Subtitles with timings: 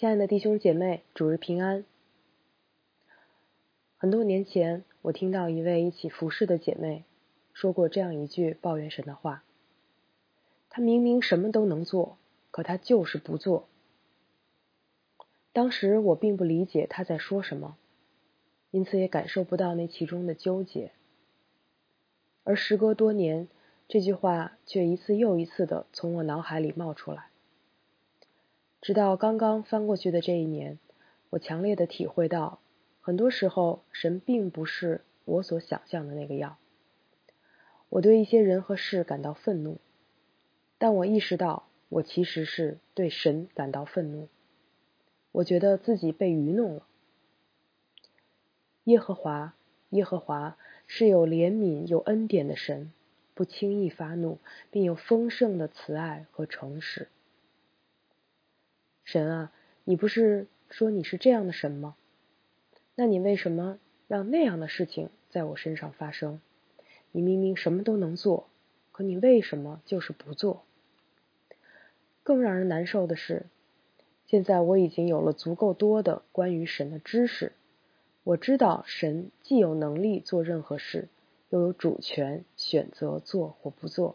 [0.00, 1.84] 亲爱的弟兄姐妹，主日平安。
[3.98, 7.04] 很多年前，我听到一位一起服侍的姐妹
[7.52, 9.44] 说过这样一句抱怨神的话：
[10.70, 12.16] 她明明什么都能做，
[12.50, 13.68] 可她就是不做。
[15.52, 17.76] 当时我并不理解她在说什么，
[18.70, 20.92] 因此也感受不到那其中的纠结。
[22.42, 23.48] 而时隔多年，
[23.86, 27.26] 这句话却一次又一次的从我脑海里冒出来。
[28.80, 30.78] 直到刚刚翻过去的这一年，
[31.28, 32.60] 我强烈的体会到，
[33.02, 36.56] 很多时候神并不是我所想象的那个样。
[37.90, 39.78] 我对一些人和事感到愤怒，
[40.78, 44.28] 但我意识到，我其实是对神感到愤怒。
[45.32, 46.86] 我觉得自己被愚弄了。
[48.84, 49.54] 耶和华，
[49.90, 52.90] 耶和华是有怜悯、有恩典的神，
[53.34, 54.38] 不轻易发怒，
[54.70, 57.08] 并有丰盛的慈爱和诚实。
[59.12, 61.96] 神啊，你不是说你是这样的神吗？
[62.94, 66.40] 那你为什么让那样的事情在我身上发生？
[67.10, 68.46] 你明明什么都能做，
[68.92, 70.62] 可你为什么就是不做？
[72.22, 73.46] 更让人难受的是，
[74.26, 77.50] 现在我已经有了足够多的关于神的知识，
[78.22, 81.08] 我知道神既有能力做任何事，
[81.48, 84.14] 又有主权选择做或不做，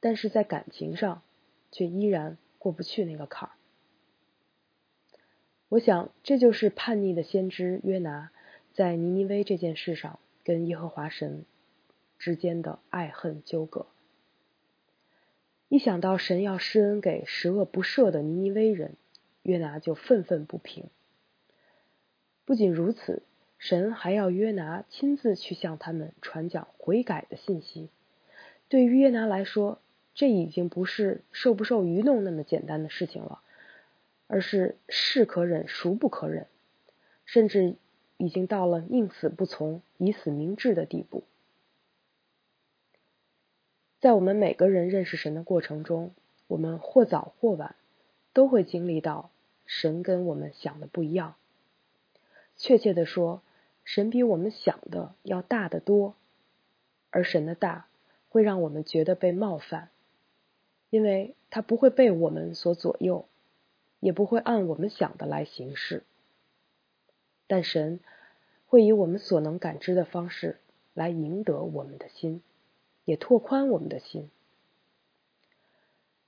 [0.00, 1.20] 但是在感情上
[1.70, 2.38] 却依然。
[2.64, 3.52] 过不去那个坎儿，
[5.68, 8.30] 我想这就是叛逆的先知约拿
[8.72, 11.44] 在尼尼微这件事上跟耶和华神
[12.18, 13.84] 之间的爱恨纠葛。
[15.68, 18.96] 一想到神要施恩给十恶不赦的尼尼微人，
[19.42, 20.86] 约拿就愤愤不平。
[22.46, 23.24] 不仅如此，
[23.58, 27.90] 神还要约拿亲自去向他们传讲悔改的信息。
[28.70, 29.82] 对于约拿来说，
[30.14, 33.42] 这已经不是受不受愚弄那么简单的事情了，
[34.28, 36.46] 而是是可忍孰不可忍，
[37.24, 37.74] 甚至
[38.16, 41.24] 已经到了宁死不从、以死明志的地步。
[43.98, 46.12] 在我们每个人认识神的过程中，
[46.46, 47.74] 我们或早或晚
[48.32, 49.30] 都会经历到
[49.66, 51.34] 神跟我们想的不一样。
[52.56, 53.42] 确切的说，
[53.82, 56.14] 神比我们想的要大得多，
[57.10, 57.88] 而神的大
[58.28, 59.88] 会让我们觉得被冒犯。
[60.94, 63.26] 因为他不会被我们所左右，
[63.98, 66.04] 也不会按我们想的来行事，
[67.48, 67.98] 但神
[68.68, 70.60] 会以我们所能感知的方式
[70.92, 72.44] 来赢得我们的心，
[73.04, 74.30] 也拓宽我们的心。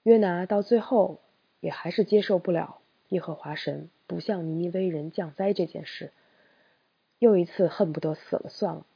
[0.03, 1.21] 约拿到最后
[1.61, 6.11] 也还是接受不了耶和华神不向尼尼微人降灾这件事，
[7.21, 8.87] 又一次恨不得死了算了。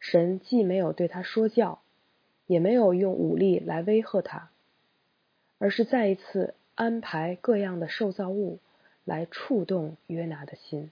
[0.00, 1.80] 神既没有对他说教。
[2.46, 4.50] 也没有用武力来威吓他，
[5.58, 8.58] 而是再一次安排各样的受造物
[9.04, 10.90] 来触动约拿的心，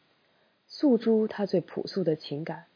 [0.67, 2.67] 诉诸他最朴素的情感，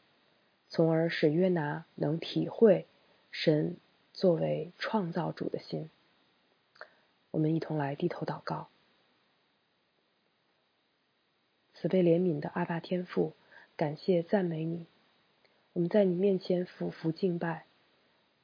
[0.69, 2.85] 从而使约拿能体会
[3.31, 3.77] 神
[4.13, 5.89] 作为创造主的心。
[7.31, 8.69] 我们一同来低头祷告，
[11.75, 13.33] 慈悲怜悯的阿爸天父，
[13.75, 14.85] 感谢赞美你，
[15.73, 17.68] 我们在你面前俯伏敬拜。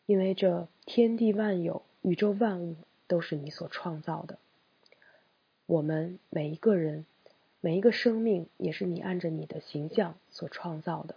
[0.06, 2.76] 因为这天地万有、宇宙万物
[3.08, 4.38] 都是你所创造的，
[5.66, 7.06] 我们每一个人、
[7.60, 11.16] 每一个生命也是你按着你的形象所创造的。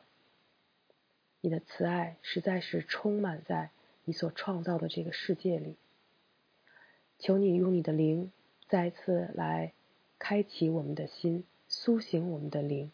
[1.40, 3.70] 你的慈爱实在是充满在
[4.04, 5.76] 你所创造的这个世界里。
[7.18, 8.32] 求你用你的灵
[8.68, 9.72] 再次来
[10.18, 12.90] 开启我们的心，苏醒我们的灵，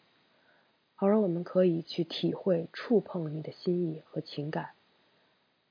[0.93, 4.74] 好让我们可以去体会、触碰你的心意和情感。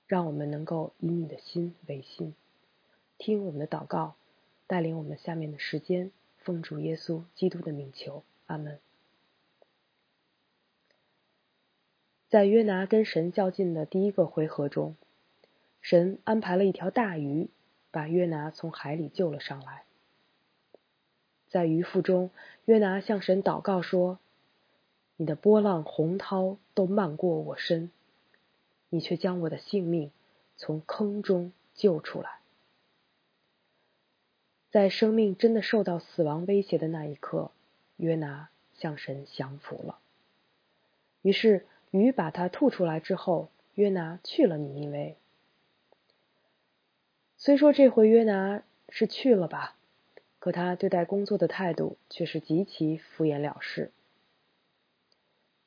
[0.07, 2.35] 让我们能够以你的心为心，
[3.17, 4.15] 听我们的祷告，
[4.67, 8.79] 带领我们下面的时间，奉主耶稣基督的名求，阿门。
[12.29, 14.97] 在约拿跟神较劲的第一个回合中，
[15.81, 17.49] 神安排了一条大鱼，
[17.91, 19.85] 把约拿从海里救了上来。
[21.49, 22.31] 在鱼腹中，
[22.65, 24.19] 约拿向神祷告说
[25.17, 27.91] ：“你的波浪洪涛都漫过我身。”
[28.95, 30.13] 你却将我的性命
[30.57, 32.39] 从坑中救出来，
[34.71, 37.51] 在生命真的受到死亡威胁的那一刻，
[37.97, 39.99] 约拿向神降服了。
[41.23, 45.17] 于是鱼把他吐出来之后，约拿去了尼尼微。
[47.37, 49.77] 虽说这回约拿是去了吧，
[50.39, 53.91] 可他对待工作的态度却是极其敷衍了事。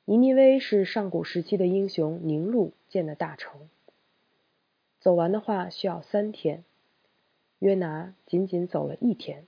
[0.06, 3.68] 尼尼微是上古时期的英雄宁禄建的大城，
[5.00, 6.64] 走完的话需要三天，
[7.58, 9.46] 约拿仅仅走了一天，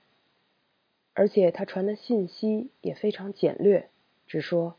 [1.13, 3.89] 而且他传的信息也非常简略，
[4.27, 4.75] 只说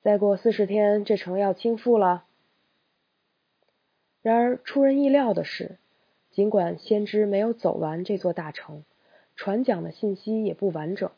[0.00, 2.24] 再过四十天这城要倾覆了。
[4.22, 5.78] 然而出人意料的是，
[6.30, 8.84] 尽管先知没有走完这座大城，
[9.36, 11.10] 传讲的信息也不完整，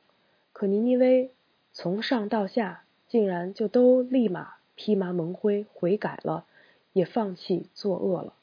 [0.52, 1.30] 可尼尼微
[1.72, 6.46] 从上到下竟然就都立马披麻蒙灰悔改了，
[6.92, 8.34] 也放弃作恶了。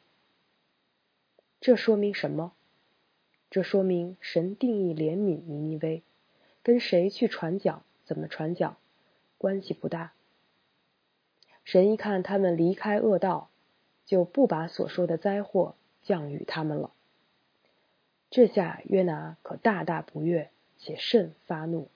[1.60, 2.54] 这说明什么？
[3.50, 6.04] 这说明神定义怜悯尼尼微，
[6.64, 8.78] 跟谁去传讲、怎么传讲
[9.38, 10.14] 关系不大。
[11.64, 13.50] 神一看他们离开恶道。
[14.04, 16.92] 就不把所说的灾祸降与他们了。
[18.30, 21.88] 这下约拿可大大不悦，且甚发怒。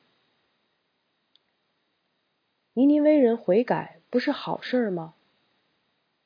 [2.71, 5.13] 尼尼微人悔改不是好事吗？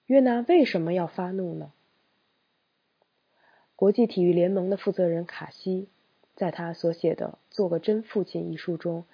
[0.06, 1.74] 约拿为什么要发怒呢？
[3.76, 5.88] 国际体育联盟的负责人卡西，
[6.36, 9.06] 在他所写的《做个真父亲》一书中，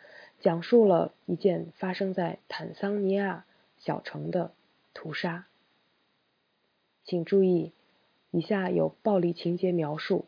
[0.42, 3.46] 讲述了一件发生在坦桑尼亚
[3.78, 4.52] 小城的
[4.94, 5.48] 屠杀。
[7.06, 7.72] 请注意，
[8.32, 10.26] 以下有暴力情节描述，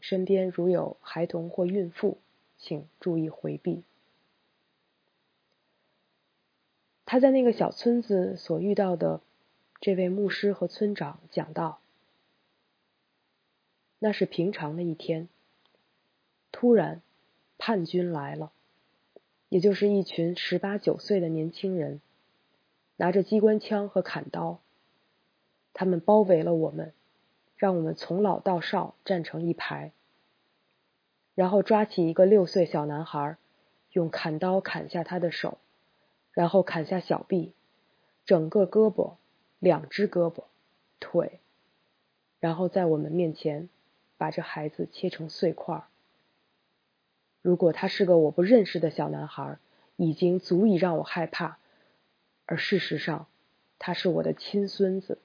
[0.00, 2.18] 身边如有孩童或孕妇，
[2.58, 3.84] 请注意回避。
[7.14, 9.20] 他在那个小村子所遇到的
[9.80, 11.78] 这位牧师和村长讲道
[14.00, 15.28] ：“那是平常的一天，
[16.50, 17.00] 突然
[17.56, 18.50] 叛军来了，
[19.48, 22.00] 也就是一群十八九岁的年轻人，
[22.96, 24.58] 拿着机关枪和砍刀。”
[25.72, 26.92] 他们包围了我们，
[27.56, 29.92] 让我们从老到少站成一排，
[31.36, 33.36] 然后抓起一个六岁小男孩，
[33.92, 35.58] 用砍刀砍下他的手，
[36.34, 37.52] 然后砍下小臂，
[38.26, 39.14] 整个胳膊、
[39.58, 40.44] 两只胳膊、
[41.00, 41.40] 腿，
[42.40, 43.68] 然后在我们面前
[44.18, 45.84] 把这孩子切成碎块。
[47.40, 49.58] 如果他是个我不认识的小男孩，
[49.96, 51.58] 已经足以让我害怕，
[52.46, 53.26] 而事实上，
[53.78, 55.18] 他是我的亲孙子。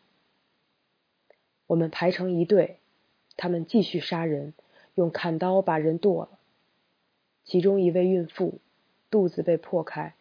[1.66, 2.78] 我们排成一队，
[3.36, 4.54] 他们继续杀人，
[4.96, 6.40] 用砍刀把人剁了。
[7.46, 8.60] 其中一位孕妇
[9.10, 10.14] 肚子被破开，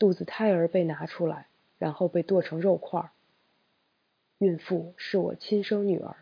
[0.00, 1.46] 肚子胎儿被拿出来，
[1.78, 3.10] 然后被剁成肉块。
[4.38, 6.16] 孕妇是我亲生女儿。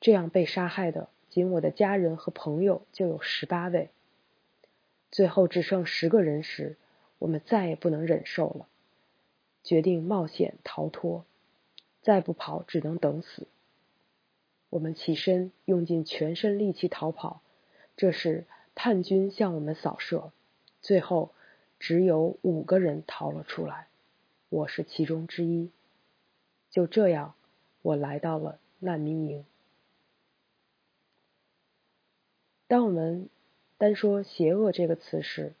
[0.00, 3.90] 这样被杀害的，仅我的家人和朋友就有十八位。
[5.10, 6.76] 最后只剩十个人时，
[7.18, 8.68] 我们再也不能忍受了，
[9.64, 11.24] 决定冒险逃脱。
[12.02, 13.48] 再不跑，只能等死。
[14.70, 17.42] 我们起身，用尽全身力气逃跑。
[17.96, 18.46] 这时，
[18.76, 20.30] 叛军向我们扫射，
[20.80, 21.32] 最后
[21.78, 23.88] 只有五个人逃了出来，
[24.48, 25.70] 我是其中之一。
[26.70, 27.34] 就这样，
[27.82, 29.44] 我来到了难民营。
[32.66, 33.28] 当我们
[33.78, 35.54] 单说“邪恶”这个词时，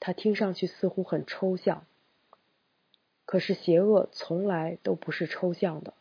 [0.00, 1.86] 它听上去似乎很抽象。
[3.24, 5.94] 可是邪恶从来都不是抽象的，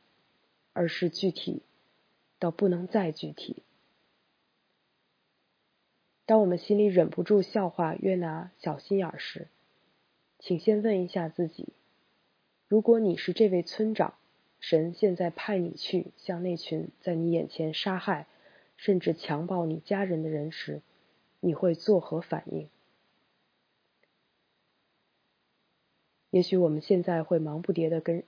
[0.74, 1.62] 而是具体
[2.40, 3.62] 到不能再具体。
[6.30, 9.48] 当我们心里忍不住笑话约拿小心眼时，
[10.38, 11.70] 请先问一下自己：
[12.68, 14.14] 如果你是这位村长，
[14.60, 18.28] 神现在派你去向那群在你眼前杀害
[18.78, 20.84] 甚至强暴你家人的人时，
[21.40, 22.70] 你会作何反应？
[26.30, 28.24] 也许我们现在会忙不迭的跟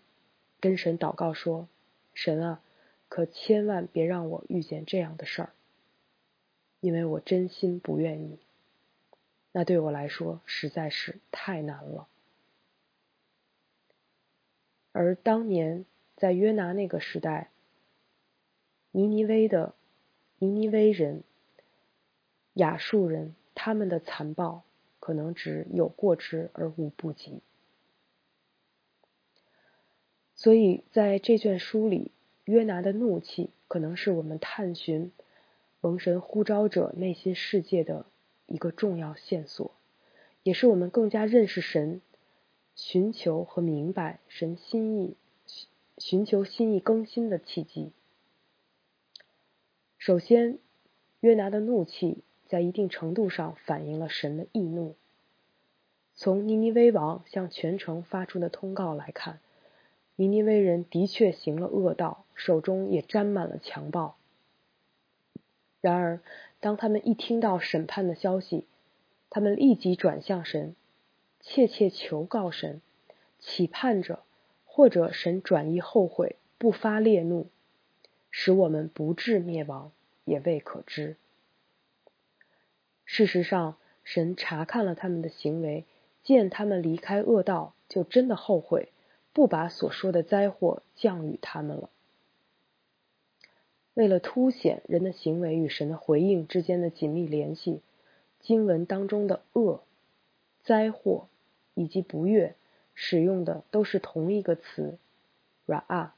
[0.60, 1.68] 跟神祷告说
[2.16, 2.64] ：“神啊，
[3.08, 5.54] 可千万别让我遇见这样的事儿，
[6.82, 8.38] 因为我真心不愿意。
[9.54, 12.10] 那对我来说实在是太难了。”
[14.92, 15.86] 而当年
[16.18, 17.50] 在约拿那个时代，
[18.92, 19.74] 尼尼微的
[20.38, 21.24] 尼尼微人、
[22.56, 24.64] 亚述人，他们的残暴
[25.00, 27.40] 可能只有过之而无不及。
[30.36, 32.12] 所以，在这卷书里，
[32.46, 35.12] 约拿的怒气可能是我们探寻
[35.82, 38.06] 蒙神呼召者内心世界的
[38.46, 39.72] 一个重要线索，
[40.44, 42.02] 也是我们更加认识神、
[42.76, 45.16] 寻求和明白神心意、
[45.98, 47.92] 寻求心意更新的契机。
[49.98, 50.60] 首先，
[51.20, 54.96] 约拿的怒气在一定程度上反映了神的易怒。
[56.14, 59.40] 从尼尼微王向全城发出的通告来看。
[60.18, 64.16] 尼尼微人的确行了恶道，手中也沾满了强暴。
[65.82, 66.22] 然而，
[66.60, 68.66] 当他们一听到审判的消息，
[69.32, 70.76] 他们立即转向神，
[71.40, 72.82] 切切求告神，
[73.40, 74.24] 期盼着
[74.64, 77.48] 或者神转意后悔，不发烈怒，
[78.30, 79.92] 使我们不致灭亡，
[80.24, 81.18] 也未可知。
[83.04, 85.86] 事实上，神查看了他们的行为，
[86.24, 88.90] 见他们离开恶道，就真的后悔，
[89.34, 91.90] 不把所说的灾祸降与他们了。
[93.94, 97.82] 为了凸显人的行为与神的回应之间的紧密联系，
[98.40, 99.84] 经文当中的恶、
[100.64, 101.28] 灾祸
[101.74, 102.56] 以及不悦
[102.94, 104.98] 使用的都是同一个词
[105.68, 106.12] “ra”。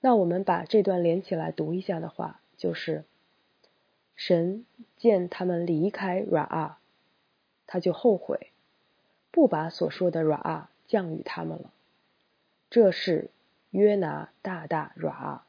[0.00, 3.04] 那我们把这段连起来读一下的话，就是
[4.16, 4.64] 神
[4.96, 6.76] 见他们离开 Ra，
[7.66, 8.52] 他就后悔，
[9.30, 11.72] 不把所说的 Ra 降与他们了。
[12.70, 13.30] 这是
[13.70, 15.42] 约拿大大 Ra。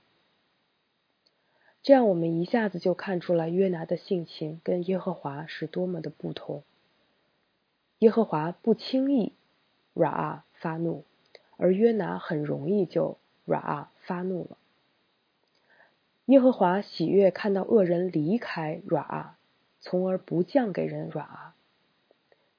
[1.82, 6.64] 这样，我们一下子就看出来约拿的性情跟耶和华是多么的不同。
[8.00, 9.34] 耶和华不轻易
[9.96, 11.04] ra 发怒，
[11.58, 13.18] 而约拿很容易就
[13.48, 14.58] ra 发怒了。
[16.26, 19.32] 耶和华喜悦看到恶人离开 ra，
[19.80, 21.52] 从而不降给人 ra，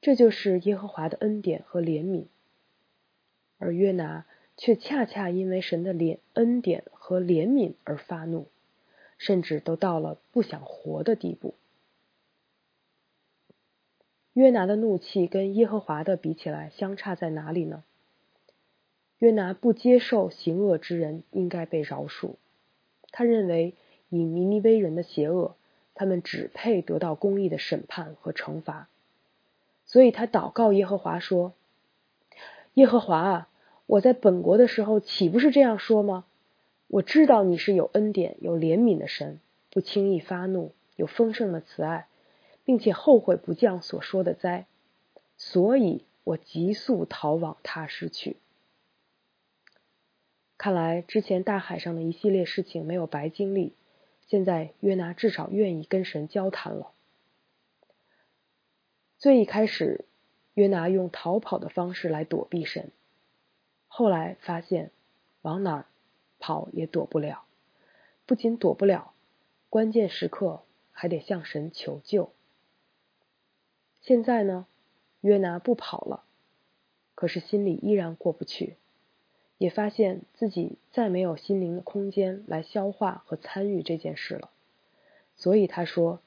[0.01, 2.25] 这就是耶和华的恩典和怜悯。
[3.59, 4.25] 而约拿
[4.57, 8.49] 却恰恰因为神的怜恩典和怜悯而发怒。
[9.21, 11.55] 甚至都到了不想活的地步。
[14.33, 17.85] 约拿的怒气跟耶和华的比起来，相差在哪里呢？
[19.19, 22.37] 约拿不接受行恶之人应该被饶恕，
[23.13, 23.75] 他认为
[24.09, 25.55] 以尼尼微人的邪恶，
[25.95, 28.89] 他们只配得到公义的审判和惩罚，
[29.85, 31.53] 所以他祷告耶和华说
[32.73, 33.49] ：“耶和华啊，
[33.85, 36.25] 我在本国的时候岂不是这样说吗？”
[36.93, 39.39] 我知道你是有恩典、有怜悯的神，
[39.71, 42.09] 不轻易发怒，有丰盛的慈爱，
[42.65, 44.67] 并且后悔不降所说的灾，
[45.37, 48.39] 所以我急速逃往他失去。
[50.59, 53.73] 看来之前大海上的一系列事情没有白经历，
[54.27, 56.91] 现在约拿至少愿意跟神交谈了。
[59.17, 60.07] 最一开始，
[60.55, 62.91] 约拿用逃跑的方式来躲避神，
[63.87, 64.91] 后来发现
[65.43, 65.87] 往哪儿？
[66.41, 67.45] 跑也躲不了，
[68.27, 69.13] 不仅躲不了，
[69.69, 72.33] 关键时刻还得向神求救。
[74.01, 74.67] 现在呢，
[75.21, 76.25] 约拿不跑了，
[77.15, 78.77] 可是心里依然过不去，
[79.59, 84.51] 也发现自己再没有心灵的空间来消化和参与这件事了。
[85.37, 86.21] 所以他说：“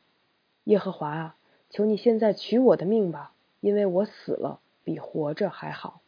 [0.65, 1.36] 耶和华啊，
[1.70, 6.01] 求你现在取我的命吧，因为我死了比活着还好。”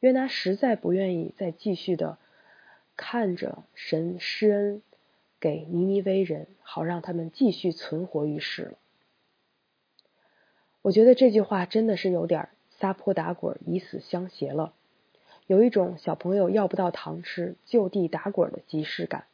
[0.00, 2.18] 约拿实在不愿意再继续的。
[2.96, 4.82] 看着神施恩
[5.38, 8.78] 给尼尼微人，好让他们继续存活于世了。
[10.80, 14.72] 我觉得这句话真的是有点撒泼打滚、以死相挟了，
[15.46, 19.26] 有一种小朋友要不到糖吃，就地打滚的即视感。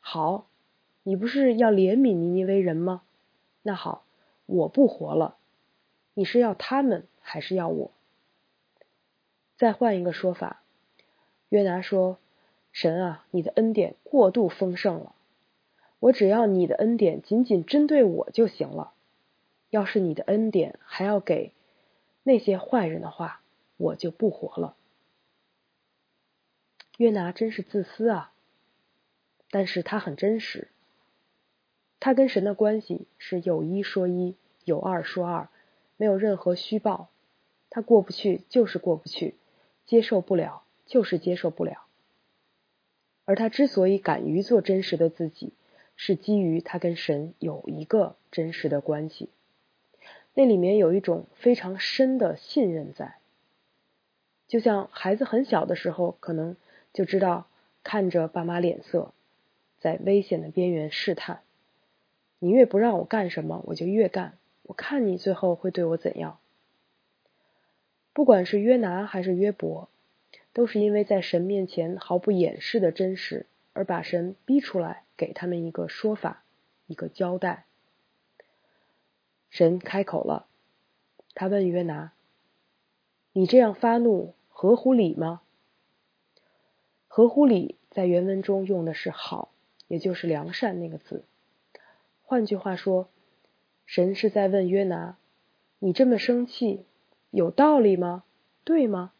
[0.00, 0.48] 好，
[1.04, 3.02] 你不是要怜悯尼尼微人吗？
[3.62, 4.04] 那好，
[4.46, 5.36] 我不活了，
[6.14, 7.92] 你是要他们还是要我？
[9.56, 10.62] 再换一个说法，
[11.48, 12.18] 约拿说。
[12.72, 15.14] 神啊，你的恩典过度丰盛了，
[16.00, 18.92] 我只要你的恩典仅仅针对我就行了。
[19.70, 21.52] 要是你的恩典还要给
[22.22, 23.42] 那些坏人的话，
[23.76, 24.74] 我就不活了。
[26.98, 28.32] 约拿真是自私啊，
[29.50, 30.68] 但是他很真实。
[32.00, 35.48] 他跟神的关系是有一说一，有二说二，
[35.96, 37.08] 没有任何虚报。
[37.70, 39.34] 他过不去就是过不去，
[39.86, 41.86] 接受不了就是接受不了。
[43.24, 45.52] 而他之所以敢于做真实的自己，
[45.96, 49.28] 是基于他跟神有一个真实的关系，
[50.34, 53.16] 那里面有一种非常深的信任在。
[54.48, 56.56] 就像孩子很小的时候，可能
[56.92, 57.46] 就知道
[57.84, 59.12] 看着爸妈脸色，
[59.78, 61.40] 在危险的边缘试探。
[62.38, 64.36] 你越不让我干什么，我就越干。
[64.64, 66.38] 我看你最后会对我怎样。
[68.12, 69.88] 不管是约拿还是约伯。
[70.52, 76.44] 都是因为在神面前毫不掩饰的真实，而把神逼出来，给他们一个说法，
[76.86, 77.64] 一个交代。
[79.48, 80.46] 神开口了，
[81.34, 82.12] 他问约拿
[83.32, 85.42] ：“你这样发怒合乎理吗？”
[87.08, 89.52] 合乎理在原文中用的是“好”，
[89.88, 91.24] 也就是良善那个字。
[92.22, 93.10] 换句话说，
[93.84, 95.18] 神是在问约拿
[95.78, 96.86] ：“你这么生气，
[97.30, 98.24] 有道理吗？
[98.64, 99.12] 对吗？”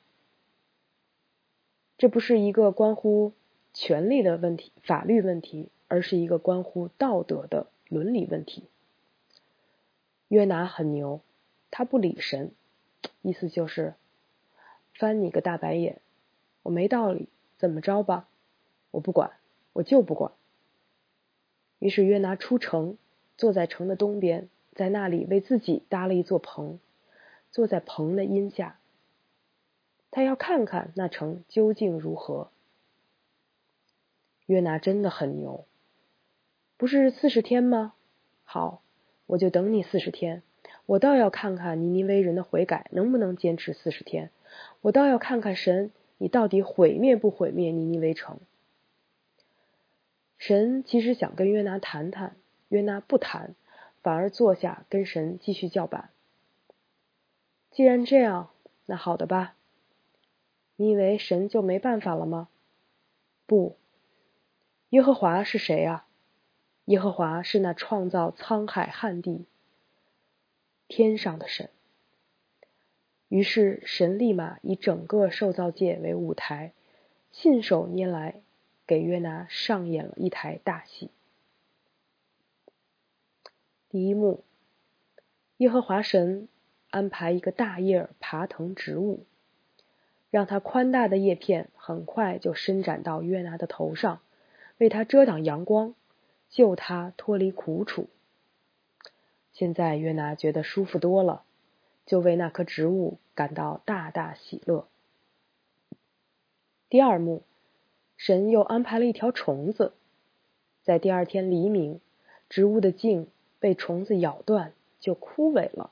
[2.02, 3.32] 这不是一个关乎
[3.72, 8.64] 权力的问题、法律问题，而是一个关乎道德的伦理问题。
[10.26, 11.20] 约拿很牛，
[11.70, 12.50] 他不理神，
[13.20, 13.94] 意思就是
[14.94, 16.00] 翻你个大白眼，
[16.64, 18.28] 我没道理，怎么着吧？
[18.90, 19.34] 我不管，
[19.72, 20.32] 我就不管。
[21.78, 22.98] 于是约拿出城，
[23.36, 26.80] 坐在城的东边，在那里为自己搭了一座棚，
[27.52, 28.80] 坐在棚的荫下。
[30.12, 32.50] 他要看看那城究竟如何。
[34.46, 35.64] 约拿真的很牛，
[36.76, 37.94] 不是四十天吗？
[38.44, 38.82] 好，
[39.26, 40.42] 我就等你四十天。
[40.84, 44.30] 我倒要看看尼尼微人的悔改能不能坚持四十天。
[44.82, 48.38] 我倒要看看神，你到底毁灭不毁灭尼尼微城？
[50.36, 52.36] 神其实想跟约拿谈谈，
[52.68, 53.54] 约拿不谈，
[54.02, 56.10] 反而坐下跟神继续叫板。
[57.70, 58.50] 既然这样，
[58.84, 59.54] 那好的吧。
[60.76, 62.48] 你以为神就没办法了吗？
[63.46, 63.76] 不，
[64.90, 66.06] 耶和华是谁啊？
[66.86, 69.46] 耶和华是那创造沧海旱地、
[70.88, 71.70] 天上的神。
[73.28, 76.72] 于是神立马以整个受造界为舞台，
[77.30, 78.42] 信手拈来，
[78.86, 81.10] 给约拿上演了一台大戏。
[83.88, 84.42] 第一幕，
[85.58, 86.48] 耶和华神
[86.90, 89.24] 安排一个大叶爬藤植物。
[90.32, 94.22] 让它宽大的叶片很快就伸展到约拿的头上，
[94.78, 95.94] 为他遮挡阳光，
[96.48, 98.08] 救他脱离苦楚。
[99.52, 101.42] 现在约拿觉得舒服多了，
[102.06, 104.88] 就为那棵植物感到大大喜乐。
[106.88, 107.42] 第二幕，
[108.16, 109.92] 神又安排了一条虫子，
[110.82, 112.00] 在第二天黎明，
[112.48, 113.28] 植物的茎
[113.60, 115.90] 被虫子咬断，就枯萎了。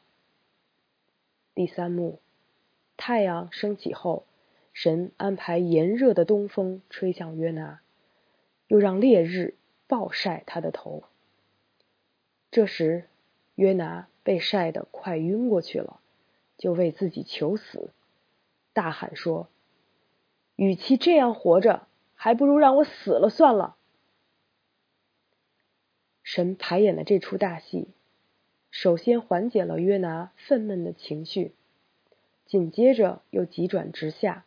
[1.55, 2.19] 第三幕，
[2.97, 4.25] 太阳升起后。
[4.73, 7.81] 神安排炎热的东风吹向约拿，
[8.69, 11.05] 又让烈日暴晒他的头。
[12.51, 13.09] 这时，
[13.57, 16.01] 约拿被晒得快晕过去了，
[16.57, 17.91] 就为自己求死，
[18.73, 19.49] 大喊说
[20.57, 23.77] ：“与其这样活着，还不如让我死了算了。”
[26.23, 27.89] 神排演的这出大戏，
[28.71, 31.55] 首先缓解了约拿愤懑的情绪，
[32.47, 34.47] 紧接着又急转直下。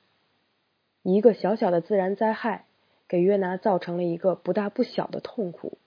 [1.04, 2.66] 一个小小的自然灾害，
[3.10, 5.78] 给约拿造成了一个不大不小的痛苦，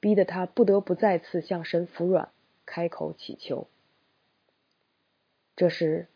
[0.00, 2.30] 逼得他不得不再次向神服软，
[2.64, 3.68] 开口祈求。
[5.54, 6.08] 这时，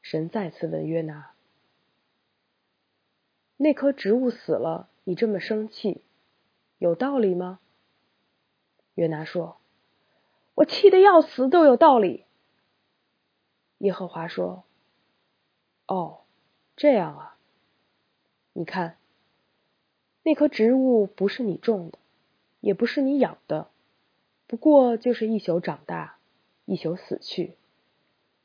[0.00, 1.32] 神再次问约拿
[3.58, 6.04] ：“那棵植物死了，你这么生气，
[6.78, 7.58] 有道理吗？”
[8.94, 9.58] 约拿说
[10.54, 12.24] ：“我气得要死，都有道理。”
[13.78, 14.62] 耶和华说
[15.88, 16.20] ：“哦，
[16.76, 17.36] 这样啊。”
[18.60, 18.98] 你看，
[20.22, 21.98] 那棵植物不是你种的，
[22.60, 23.70] 也不是你养的，
[24.46, 26.18] 不过就是一宿长大，
[26.66, 27.56] 一宿死去。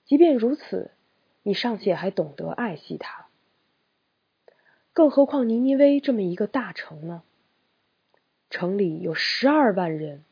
[0.05, 0.91] 即便如此，
[1.43, 3.27] 你尚且还懂得爱惜它，
[4.93, 7.21] 更何况尼尼微这么一个大城呢？
[8.49, 10.23] 城里有十二万人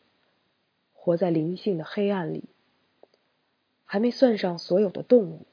[0.93, 2.45] 活在灵性的黑暗里，
[3.83, 5.45] 还没算上所有的动物，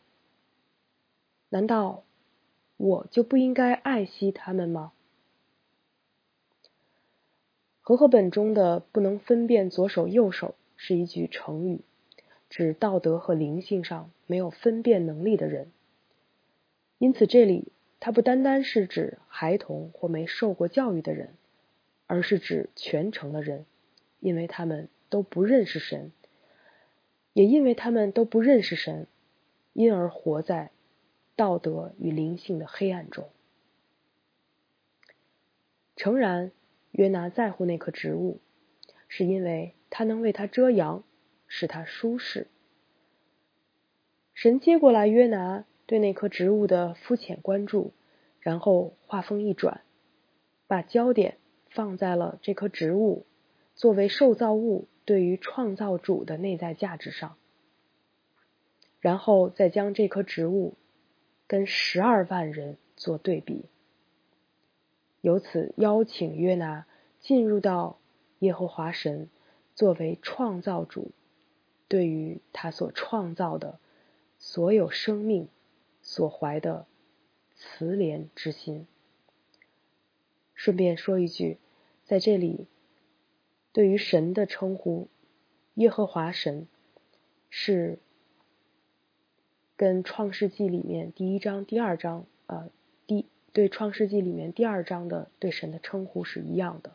[1.48, 2.04] 难道？
[2.82, 4.92] 我就不应该爱惜他们吗？
[7.82, 11.82] 和合本中的“不能分辨左手右手”是一句成语，
[12.48, 15.70] 指道德和灵性上没有分辨能力的人。
[16.96, 21.34] 因此，这里它不单单是指孩童或没受过教育的人，
[22.06, 23.66] 而是指全城的人，
[24.20, 26.12] 因为他们都不认识神，
[27.34, 29.06] 也因为他们都不认识神，
[29.74, 30.70] 因而活在。
[31.40, 33.30] 道德与灵性的黑暗中，
[35.96, 36.52] 诚然，
[36.90, 38.40] 约拿在乎那棵植物，
[39.08, 41.02] 是因为它能为他遮阳，
[41.46, 42.48] 使他舒适。
[44.34, 47.94] 神接过来约拿对那棵植物的肤浅关注，
[48.40, 49.80] 然后话锋一转，
[50.66, 51.38] 把焦点
[51.70, 53.24] 放在了这棵植物
[53.74, 57.38] 作为受造物对于创造主的内在价值上，
[59.00, 60.74] 然后再将这棵植物。
[61.50, 63.64] 跟十二万人做对比，
[65.20, 66.86] 由此邀请约拿
[67.18, 67.98] 进入到
[68.38, 69.28] 耶和华神
[69.74, 71.10] 作为创造主
[71.88, 73.80] 对于他所创造的
[74.38, 75.48] 所有生命
[76.02, 76.86] 所怀的
[77.56, 78.86] 慈怜之心。
[80.54, 81.58] 顺便说一句，
[82.04, 82.68] 在这里
[83.72, 85.08] 对于神的称呼，
[85.74, 86.68] 耶和华神
[87.48, 87.98] 是。
[89.80, 92.68] 跟创世纪里面第一章、第二章，呃，
[93.06, 96.92] 第对创世纪里面第二章的对神的称呼是一样的。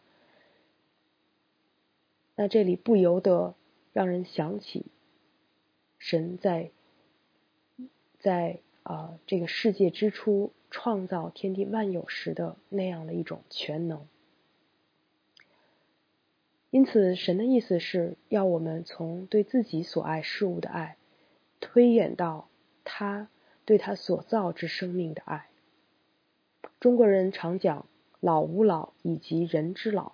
[2.35, 3.55] 那这里不由得
[3.91, 4.85] 让人想起
[5.97, 6.69] 神在
[8.19, 14.05] 在啊这个世界之初创造天地万有时的那样的一种全能。
[16.69, 20.97] 因此，神的意思是要我们从对自己所爱事物的爱，
[21.59, 22.47] 推演到
[22.85, 23.29] 他
[23.65, 25.49] 对他所造之生命的爱。
[26.79, 27.87] 中国人常讲
[28.21, 30.13] “老吾老以及人之老，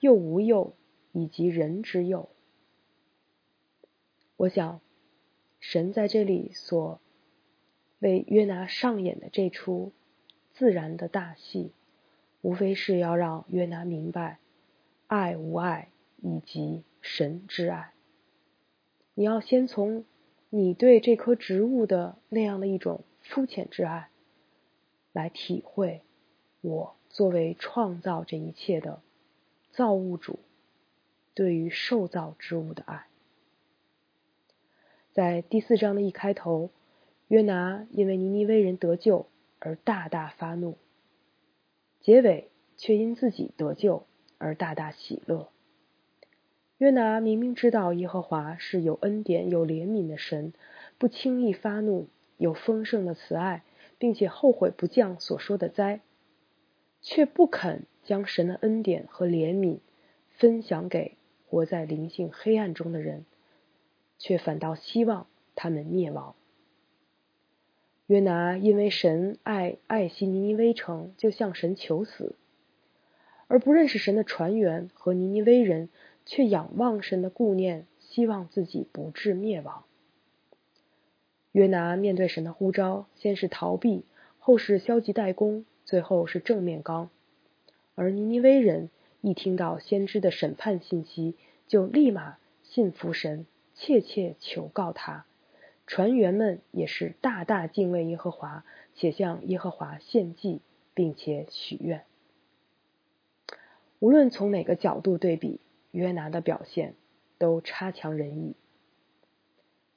[0.00, 0.74] 幼吾幼
[1.12, 2.28] 以及人之幼”。
[4.36, 4.80] 我想，
[5.60, 7.00] 神在这里所
[8.00, 9.92] 为约拿上演的这出
[10.52, 11.72] 自然的大戏，
[12.40, 14.38] 无非是要让约拿明白
[15.06, 15.90] 爱无爱
[16.22, 17.92] 以及神之爱。
[19.14, 20.06] 你要先从
[20.50, 24.10] 你对这棵植物的那样的一种肤浅之爱。
[25.12, 26.02] 来体会
[26.60, 29.00] 我作为创造这一切的
[29.72, 30.38] 造物主
[31.34, 33.06] 对于受造之物的爱。
[35.12, 36.70] 在第四章的一开头，
[37.26, 39.26] 约拿因为尼尼微人得救
[39.58, 40.78] 而大大发怒，
[42.00, 44.06] 结尾却因自己得救
[44.38, 45.48] 而大大喜乐。
[46.80, 50.54] 约拿明明知道耶和华是有恩典、有怜悯的神，
[50.96, 53.62] 不轻易发怒，有丰盛的慈爱。
[53.98, 56.00] 并且后悔不降所说的灾，
[57.02, 59.80] 却不肯将神的恩典和怜悯
[60.30, 63.26] 分享给活在灵性黑暗中的人，
[64.18, 66.34] 却反倒希望他们灭亡。
[68.06, 72.36] 约拿因为神爱爱惜尼尼微城，就向神求死；
[73.48, 75.90] 而不认识神的船员和尼尼微人，
[76.24, 79.84] 却仰望神的顾念，希望自己不致灭亡。
[81.52, 84.04] 约拿面对神的呼召，先是逃避，
[84.38, 87.10] 后是消极怠工，最后是正面刚。
[87.96, 88.88] 而尼尼微人
[89.20, 91.34] 一听到先知的审判信息，
[91.66, 95.26] 就立马信服神，切切求告他。
[95.86, 100.60] 船员们也是大大敬畏耶和华，且向耶和华献祭，
[100.94, 102.04] 并且许愿。
[103.98, 105.58] 无论从哪个角度对比，
[105.90, 106.94] 约拿的表现
[107.38, 108.54] 都差强人意。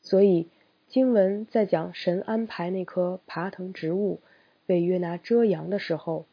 [0.01, 0.49] 所以。
[0.89, 4.21] 经文在讲神安排那棵爬藤植物
[4.67, 6.27] 为约拿遮阳的时候，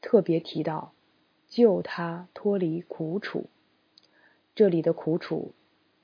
[0.00, 0.92] 特别提到
[1.48, 3.46] 救他脱离苦楚。
[4.54, 5.52] 这里的苦楚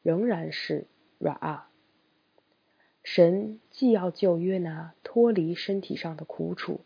[0.02, 0.88] 仍然是
[1.20, 1.66] Ra。
[3.04, 6.80] 神既要救约拿脱离身体上的苦楚，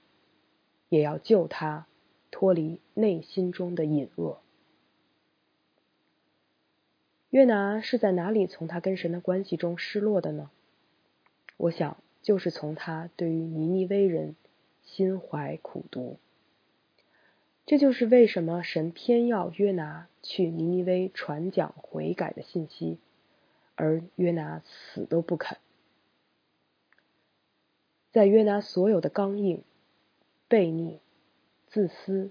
[0.91, 1.87] 也要救他
[2.31, 4.42] 脱离内心中的隐恶。
[7.33, 10.51] 约拿是在哪里从他跟神的关系中失落的呢？
[11.57, 14.37] 我想，就是从他对于尼尼微人
[14.83, 16.19] 心怀苦毒，
[17.65, 22.99] 这就是为什么神偏要约拿去尼尼微传讲悔改的信息，
[23.77, 25.57] 而约拿死都不肯。
[28.11, 29.63] 在约拿所有的刚硬、
[30.51, 31.01] 悖逆、
[31.67, 32.31] 自私、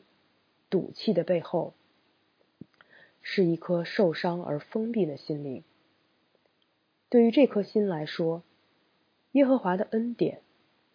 [0.69, 1.73] 赌气的背后，
[3.21, 5.63] 是一颗受伤而封闭的心灵。
[7.09, 8.43] 对于这颗心来说，
[9.33, 10.41] 耶和华的恩典、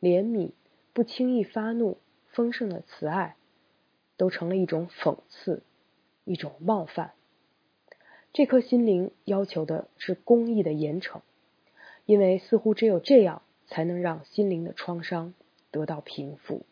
[0.00, 0.50] 怜悯、
[0.92, 1.98] 不轻易发怒、
[2.32, 3.36] 丰盛的慈爱，
[4.16, 5.62] 都成了一种讽刺，
[6.24, 7.12] 一种冒犯。
[8.32, 11.20] 这颗心灵要求的是公义的严惩，
[12.04, 15.32] 因为似乎只有这样，才能让心灵的创伤
[15.70, 16.66] 得到平复。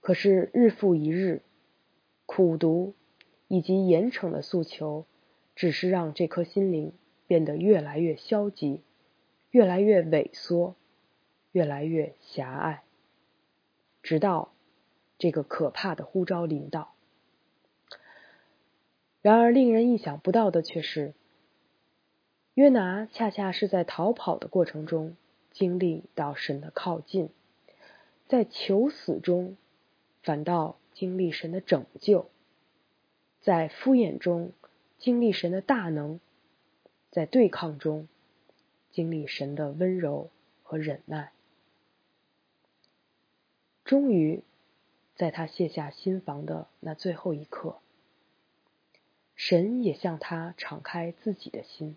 [0.00, 1.42] 可是日复一日，
[2.26, 2.94] 苦读
[3.48, 5.04] 以及严惩的诉求，
[5.54, 6.92] 只是让这颗心灵
[7.26, 8.82] 变得越来越消极。
[9.52, 10.74] 越来越萎缩，
[11.52, 12.82] 越来越狭隘，
[14.02, 14.52] 直到
[15.16, 16.92] 这个可怕的呼召临到。
[19.22, 21.14] 然而，令人意想不到的却是，
[22.52, 25.16] 约拿恰恰是在逃跑的过程中
[25.50, 27.30] 经历到神的靠近，
[28.28, 29.56] 在求死中
[30.22, 32.28] 反倒经历神的拯救，
[33.46, 34.50] 在敷衍中
[34.98, 36.18] 经历神的大能，
[37.12, 38.08] 在对抗中。
[38.90, 40.30] 经历神的温柔
[40.64, 41.30] 和忍耐，
[43.84, 44.42] 终于
[45.14, 47.76] 在他卸下心房的那最后一刻，
[49.36, 51.96] 神也向他敞开自己的心。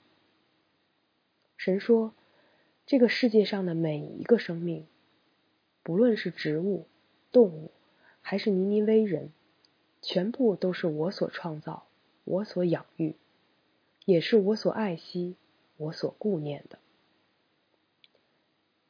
[1.58, 2.14] 神说
[2.86, 4.86] ：“这个世界上的每一个生命，
[5.82, 6.86] 不论是植物、
[7.32, 7.72] 动物，
[8.22, 9.32] 还是尼尼微人，
[10.02, 11.86] 全部都是我所创造、
[12.24, 13.16] 我所养育，
[14.06, 15.36] 也是我所爱惜、
[15.78, 16.80] 我所顾念的。”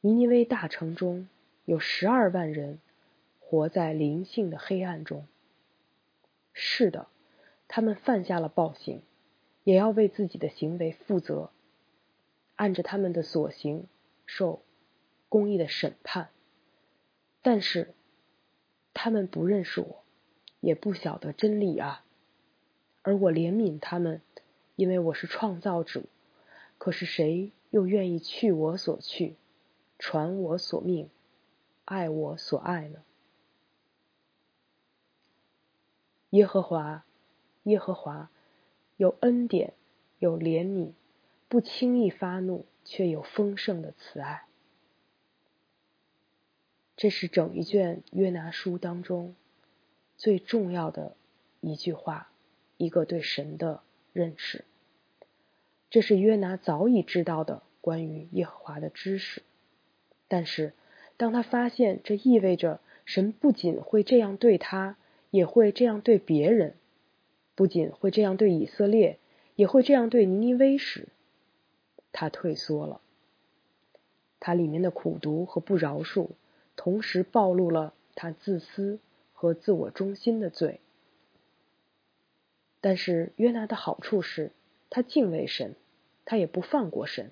[0.02, 1.28] 尼尼微大城中
[1.66, 2.78] 有十二万人
[3.38, 5.26] 活在灵性的黑暗中。
[6.52, 7.06] 是的，
[7.68, 9.02] 他们犯下了暴行，
[9.62, 11.50] 也要为自己的行为负责，
[12.56, 13.86] 按着他们的所行
[14.24, 14.62] 受
[15.28, 16.30] 公义的审判。
[17.42, 17.94] 但是
[18.94, 19.99] 他们不认识我，
[20.60, 22.04] 也不晓得真理啊！
[23.02, 24.20] 而我怜悯他们，
[24.76, 26.04] 因为我是创造主。
[26.78, 29.34] 可是谁又愿意去我所去，
[29.98, 31.10] 传我所命，
[31.84, 33.02] 爱我所爱呢？
[36.30, 37.04] 耶和华，
[37.64, 38.30] 耶和华，
[38.96, 39.74] 有恩典，
[40.18, 40.92] 有怜悯，
[41.48, 44.46] 不轻易发怒，却有丰盛的慈爱。
[46.96, 49.34] 这是整一卷约拿书当中
[50.20, 51.16] 最重要的
[51.62, 52.30] 一句话，
[52.76, 53.80] 一个对神的
[54.12, 54.66] 认识。
[55.88, 59.42] 这是约拿早已知道的关于耶和华的知识，
[60.28, 60.74] 但是
[61.16, 64.98] 当他发现这意味着神不仅会这样对他，
[65.30, 66.74] 也会这样对别人，
[67.54, 69.18] 不仅会这样对以色列，
[69.56, 71.08] 也会这样对尼尼微时，
[72.12, 73.00] 他退缩了。
[74.38, 76.28] 他里面的苦读和不饶恕，
[76.76, 78.98] 同时暴露了他自私
[79.40, 80.80] 和自我中心的罪。
[82.82, 84.50] 但是约拿的好处是。
[84.92, 85.76] 他敬畏神，
[86.24, 87.30] 他也不放过神，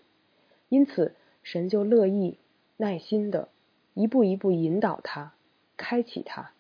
[0.69, 2.39] 因此神就乐意
[2.77, 3.49] 耐心的
[3.95, 5.35] 一步一步引导他，
[5.77, 6.53] 开启他。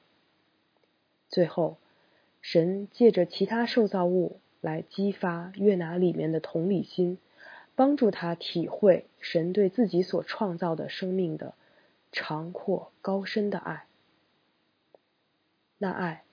[1.28, 1.76] 最后，
[2.42, 7.18] 神借着其他受造物来激发约拿里面的同理心，
[7.76, 11.54] 帮助他体会神对自己所创造的生命的
[12.10, 13.86] 长阔高深的爱。
[15.78, 16.24] 那爱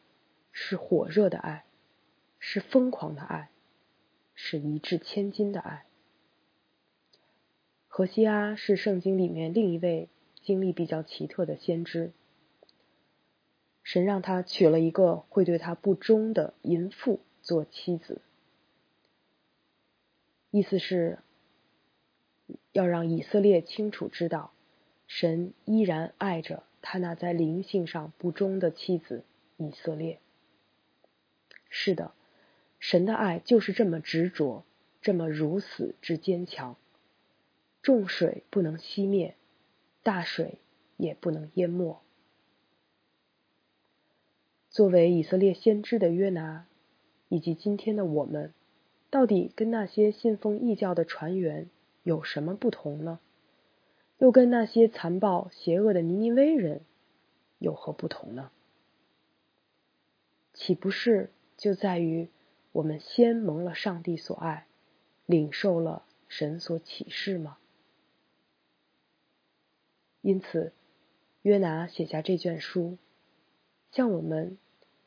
[0.52, 1.66] 是火热的爱，
[2.40, 3.50] 是疯狂的爱。
[4.38, 5.86] 是一掷千金的爱。
[7.88, 10.10] 何西阿是圣经里面另一位
[10.44, 12.12] 经历比较奇特的先知。
[13.82, 18.22] 神让他娶了一个会对他不忠的淫妇做妻子，
[20.52, 21.20] 意思是
[22.74, 24.52] 要让以色列清楚知道，
[25.08, 29.24] 神依然爱着他那在灵性上不忠的妻子
[29.58, 30.20] 以色列。
[31.70, 32.14] 是的。
[32.78, 34.64] 神的爱就是这么执着，
[35.02, 36.76] 这么如此之坚强。
[37.82, 39.36] 重水不能熄灭，
[40.04, 40.60] 大水
[40.98, 42.00] 也不能淹没。
[44.70, 46.68] 作为以色列先知的约拿，
[47.30, 48.54] 以及今天的我们，
[49.10, 51.70] 到底跟那些信奉异教的船员
[52.04, 53.20] 有什么不同呢？
[54.20, 56.82] 又跟那些残暴邪恶的尼尼微人
[57.58, 58.52] 有何不同呢？
[60.56, 62.30] 岂不是就在于？
[62.72, 64.68] 我们先蒙了上帝所爱，
[65.26, 67.58] 领受了神所启示吗？
[70.22, 70.74] 因此，
[71.42, 72.98] 约拿写下这卷书，
[73.92, 74.58] 向我们，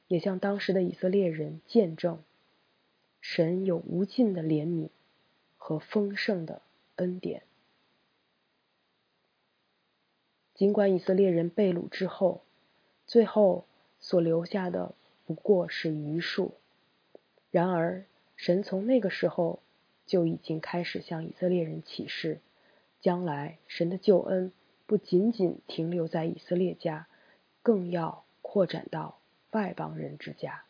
[0.07, 2.23] 也向当时的以色列人见证，
[3.21, 4.89] 神有无尽的怜悯
[5.57, 6.63] 和丰盛的
[6.97, 7.43] 恩典。
[10.55, 12.43] 尽管以色列人被掳之后，
[13.07, 13.67] 最后
[14.01, 14.95] 所留下的
[15.29, 16.55] 不过是余数。
[17.51, 19.61] 然而，神从那个时候
[20.07, 22.41] 就已经开始向以色列人启示，
[23.03, 24.51] 将来神的救恩
[24.87, 27.09] 不仅仅停留在以色列家，
[27.63, 29.19] 更要扩展到
[29.51, 30.65] 外邦人之家。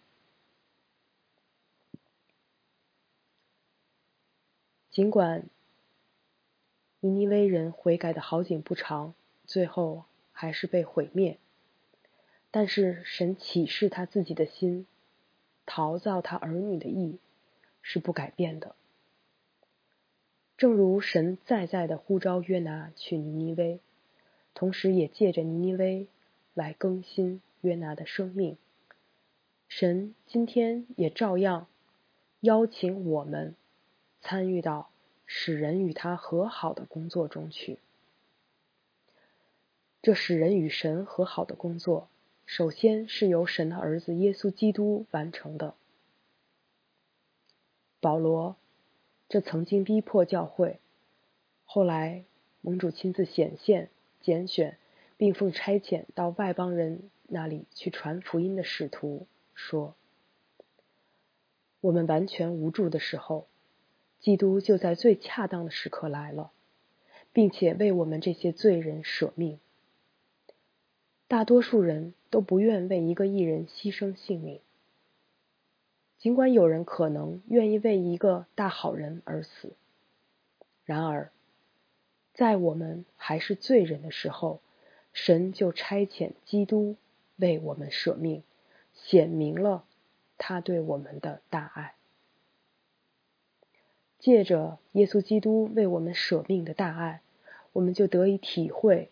[4.90, 5.44] 尽管
[6.98, 9.14] 尼尼微人悔改的好景不长，
[9.46, 11.38] 最后还是被毁灭，
[12.50, 14.86] 但是神启示他自己的心。
[15.70, 17.18] 陶造他儿女的意
[17.82, 18.74] 是不改变的，
[20.56, 23.80] 正如神再再的呼召约拿去尼尼微，
[24.54, 26.06] 同时也借着尼尼微
[26.54, 28.56] 来更新约拿的生命。
[29.68, 31.66] 神今天也照样
[32.40, 33.54] 邀请我们
[34.22, 34.88] 参与到
[35.26, 37.78] 使人与他和好的工作中去。
[40.00, 42.08] 这使人与神和好的工作。
[42.48, 45.74] 首先是由神的儿子耶稣基督完成的。
[48.00, 48.56] 保罗
[49.28, 50.80] 这曾经逼迫教会，
[51.66, 52.24] 后来
[52.62, 53.90] 盟主亲自显现、
[54.22, 54.78] 拣选，
[55.18, 59.94] 并奉差遣到外邦人那里去传福音的使徒说
[61.82, 63.46] ：“我们完全无助的时候，
[64.20, 66.50] 基督就在最恰当的时刻来了，
[67.34, 69.60] 并且为我们这些罪人舍命。”
[71.28, 74.60] 大多数人都不愿为一个艺人牺牲性命，
[76.18, 79.72] 尽管有人可能愿意为一个大好人而死。
[80.84, 81.30] 然而，
[82.34, 84.60] 在我们还是罪人的时候，
[85.12, 86.96] 神就差遣基督
[87.36, 88.42] 为我们舍命，
[88.94, 89.84] 显明了
[90.36, 91.94] 他对我们的大爱。
[94.18, 97.22] 借着耶稣基督为我们舍命的大爱，
[97.72, 99.10] 我们就得以体会。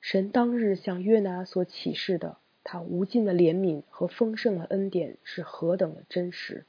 [0.00, 6.64] 神当日向约拿所启示的，他无尽的怜悯和丰盛的恩典是何等的真实！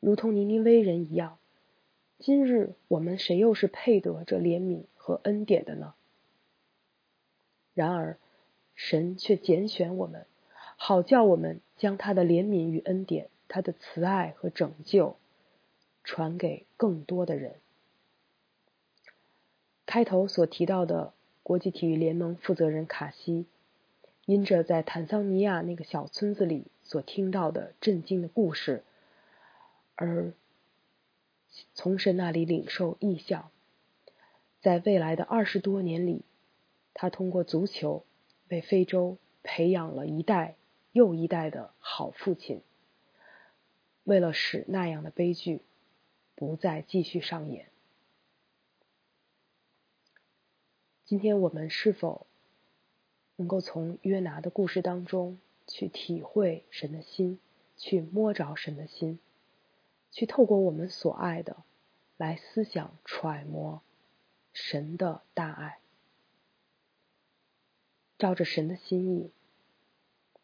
[0.00, 1.38] 如同尼尼微人一样。
[2.18, 5.94] 今日我们谁又是配得这怜悯和恩典的呢？
[7.72, 8.18] 然而，
[8.74, 10.26] 神却拣选我们，
[10.76, 15.16] 好叫我们将他的怜悯与恩典、他的慈爱和拯救
[16.04, 17.54] 传给更多的人。
[19.86, 23.46] 开头所提到的国际体育联盟负责人卡西，
[24.26, 28.84] 因着在坦桑尼亚那个小村子里所听到的震惊的故事，
[29.96, 30.32] 而
[31.74, 33.50] 从神那里领受意象，
[34.60, 36.22] 在未来的二十多年里，
[36.94, 38.04] 他通过足球
[38.48, 40.54] 为非洲培养了一代
[40.92, 42.62] 又一代的好父亲。
[44.04, 45.60] 为了使那样的悲剧
[46.34, 47.66] 不再继续上演。
[51.04, 52.26] 今天我们是否
[53.40, 57.40] 能够从约拿的故事当中去体会神的心，
[57.78, 59.18] 去摸着神的心，
[60.12, 61.56] 去透过我们所爱的
[62.18, 63.80] 来思想揣摩
[64.52, 65.78] 神的大爱，
[68.18, 69.30] 照着神的心意，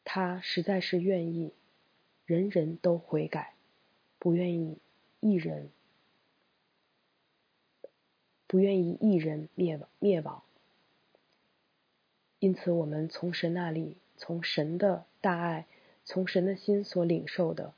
[0.02, 1.52] 他实在是愿意
[2.24, 3.52] 人人都悔改，
[4.18, 4.78] 不愿意
[5.20, 5.68] 一人
[8.46, 10.42] 不愿意一人灭亡灭亡。
[12.38, 15.66] 因此，我们从神那里，从神的大爱，
[16.04, 17.72] 从神的心所领受的，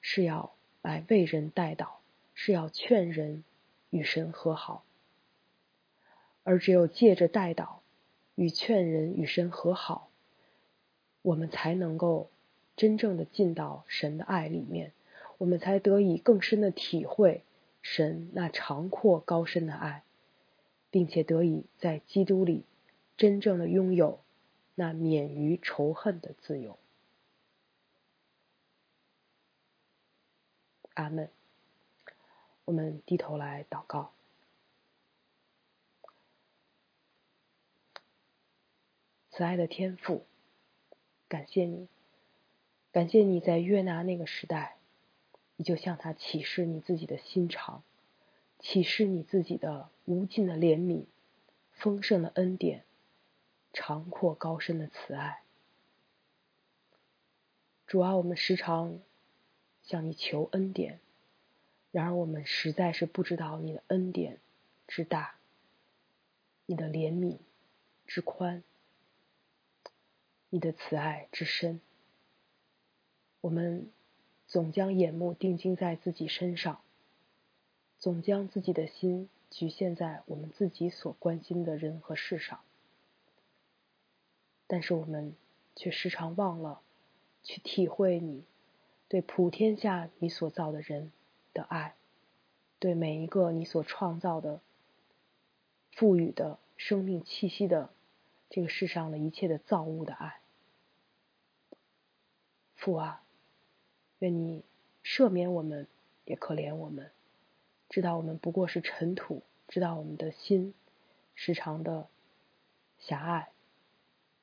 [0.00, 1.88] 是要来为人代祷，
[2.34, 3.42] 是要劝人
[3.88, 4.84] 与神和好。
[6.44, 7.76] 而只有借着代祷
[8.34, 10.10] 与劝人与神和好，
[11.22, 12.28] 我们才能够
[12.76, 14.92] 真正的进到神的爱里面，
[15.38, 17.44] 我们才得以更深的体会
[17.80, 20.02] 神那长阔高深的爱，
[20.90, 22.64] 并且得以在基督里。
[23.22, 24.18] 真正的拥有
[24.74, 26.76] 那免于仇恨的自由。
[30.94, 31.30] 阿门。
[32.64, 34.12] 我们低头来祷告。
[39.30, 40.26] 慈爱的天父，
[41.28, 41.86] 感谢你，
[42.90, 44.78] 感谢你在约拿那个时代，
[45.54, 47.84] 你就向他启示你自己的心肠，
[48.58, 51.04] 启示你自己的无尽的怜悯、
[51.70, 52.84] 丰盛的恩典。
[53.72, 55.42] 长阔高深的慈爱，
[57.86, 59.00] 主啊，我们时常
[59.82, 61.00] 向你求恩典，
[61.90, 64.38] 然而我们实在是不知道你的恩典
[64.86, 65.36] 之大，
[66.66, 67.38] 你的怜悯
[68.06, 68.62] 之宽，
[70.50, 71.80] 你的慈爱之深。
[73.40, 73.90] 我们
[74.46, 76.82] 总将眼目定睛在自己身上，
[77.98, 82.60] 总将自己的心局限在我们自己所关心的人和事上。
[84.72, 85.36] 但是我们
[85.76, 86.80] 却时常忘了
[87.42, 88.42] 去体会你
[89.06, 91.12] 对普天下你所造的人
[91.52, 91.94] 的爱，
[92.78, 94.62] 对每一个你所创造的、
[95.90, 97.90] 赋予的生命气息的
[98.48, 100.40] 这个世上的一切的造物的爱。
[102.74, 103.22] 父啊，
[104.20, 104.64] 愿你
[105.04, 105.86] 赦免我们，
[106.24, 107.10] 也可怜我们，
[107.90, 110.72] 知道我们不过是尘土，知道我们的心
[111.34, 112.08] 时常的
[112.98, 113.50] 狭隘。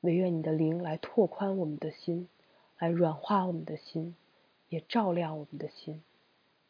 [0.01, 2.29] 唯愿你的灵来拓宽我们的心，
[2.77, 4.15] 来软化我们的心，
[4.69, 6.01] 也照亮我们的心，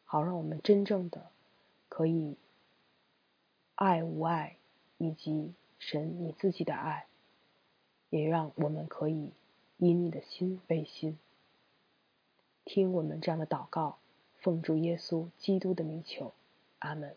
[0.04, 1.30] 好让我们真正的
[1.88, 2.36] 可以
[3.76, 4.56] 爱无爱，
[4.98, 7.06] 以及神你自己的爱，
[8.08, 9.32] 也让我们可以
[9.78, 11.18] 以你的心为心。
[12.64, 13.98] 听我们这样的祷告，
[14.40, 16.32] 奉主耶稣基督的名求，
[16.80, 17.16] 阿门。